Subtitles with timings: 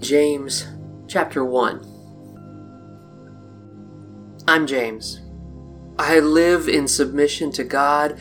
[0.00, 0.64] James
[1.08, 1.84] chapter 1.
[4.46, 5.22] I'm James.
[5.98, 8.20] I live in submission to God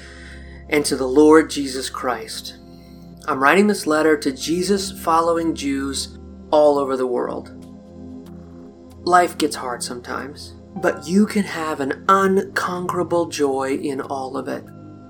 [0.69, 2.57] and to the Lord Jesus Christ.
[3.27, 6.17] I'm writing this letter to Jesus following Jews
[6.49, 7.53] all over the world.
[9.05, 14.63] Life gets hard sometimes, but you can have an unconquerable joy in all of it.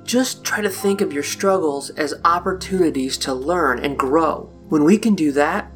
[0.03, 4.51] Just try to think of your struggles as opportunities to learn and grow.
[4.67, 5.66] When we can do that,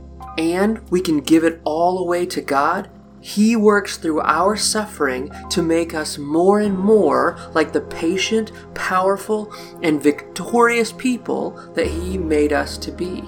[0.42, 2.90] and we can give it all away to God,
[3.22, 9.54] He works through our suffering to make us more and more like the patient, powerful,
[9.84, 13.24] and victorious people that He made us to be.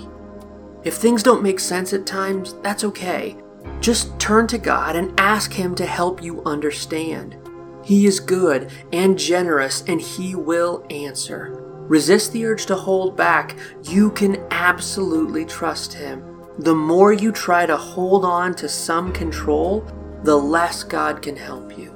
[0.83, 3.37] If things don't make sense at times, that's okay.
[3.79, 7.37] Just turn to God and ask Him to help you understand.
[7.83, 11.59] He is good and generous, and He will answer.
[11.87, 13.57] Resist the urge to hold back.
[13.83, 16.23] You can absolutely trust Him.
[16.59, 19.85] The more you try to hold on to some control,
[20.23, 21.91] the less God can help you.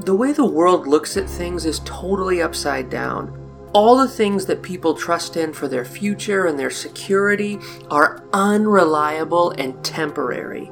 [0.00, 3.38] The way the world looks at things is totally upside down.
[3.74, 7.58] All the things that people trust in for their future and their security
[7.90, 10.70] are unreliable and temporary.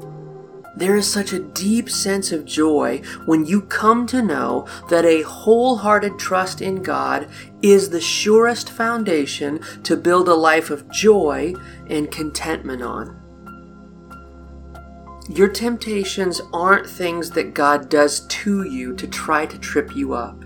[0.77, 5.23] There is such a deep sense of joy when you come to know that a
[5.23, 7.29] wholehearted trust in God
[7.61, 11.55] is the surest foundation to build a life of joy
[11.89, 13.17] and contentment on.
[15.29, 20.37] Your temptations aren't things that God does to you to try to trip you up.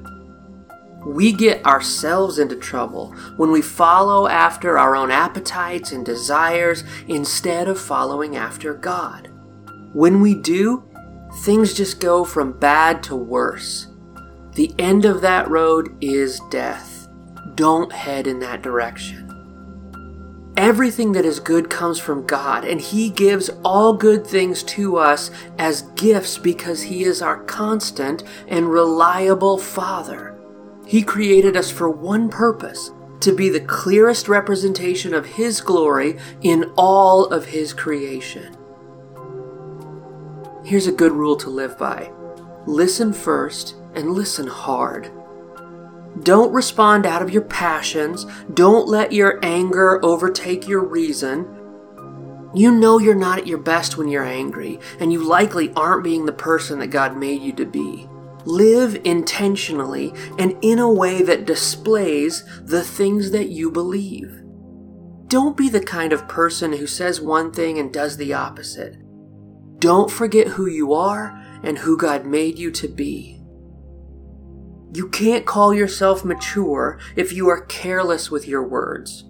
[1.06, 7.68] We get ourselves into trouble when we follow after our own appetites and desires instead
[7.68, 9.30] of following after God.
[9.94, 10.82] When we do,
[11.44, 13.86] things just go from bad to worse.
[14.54, 17.06] The end of that road is death.
[17.54, 19.30] Don't head in that direction.
[20.56, 25.30] Everything that is good comes from God, and He gives all good things to us
[25.58, 30.36] as gifts because He is our constant and reliable Father.
[30.86, 32.90] He created us for one purpose
[33.20, 38.56] to be the clearest representation of His glory in all of His creation.
[40.64, 42.10] Here's a good rule to live by
[42.66, 45.12] listen first and listen hard.
[46.22, 48.24] Don't respond out of your passions.
[48.54, 51.44] Don't let your anger overtake your reason.
[52.54, 56.24] You know you're not at your best when you're angry, and you likely aren't being
[56.24, 58.08] the person that God made you to be.
[58.46, 64.40] Live intentionally and in a way that displays the things that you believe.
[65.26, 69.03] Don't be the kind of person who says one thing and does the opposite.
[69.84, 73.38] Don't forget who you are and who God made you to be.
[74.94, 79.24] You can't call yourself mature if you are careless with your words.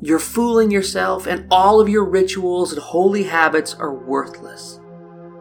[0.00, 4.80] You're fooling yourself, and all of your rituals and holy habits are worthless.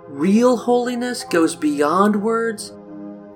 [0.10, 2.74] Real holiness goes beyond words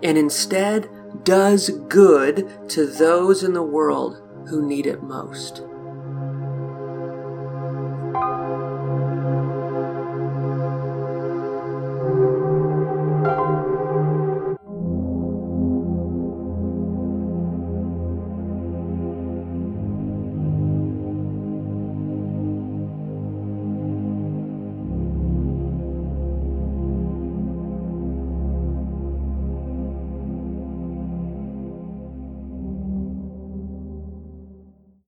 [0.04, 0.90] and instead
[1.24, 5.64] does good to those in the world who need it most.